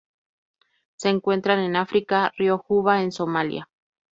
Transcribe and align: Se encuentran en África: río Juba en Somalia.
Se 0.95 1.09
encuentran 1.09 1.59
en 1.59 1.75
África: 1.75 2.31
río 2.35 2.57
Juba 2.57 3.03
en 3.03 3.11
Somalia. 3.11 3.69